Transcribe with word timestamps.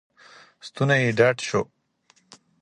ستونی 0.67 0.97
یې 1.03 1.11
ډډ 1.17 1.37
شو. 1.47 1.61